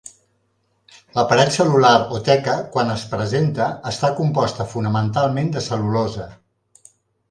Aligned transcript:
La 1.17 1.25
paret 1.33 1.51
cel·lular 1.57 1.91
o 2.17 2.23
teca, 2.31 2.57
quan 2.77 2.91
es 2.95 3.05
presenta, 3.13 3.69
està 3.95 4.13
composta 4.25 4.71
fonamentalment 4.75 5.57
de 5.59 5.69
cel·lulosa. 5.71 6.31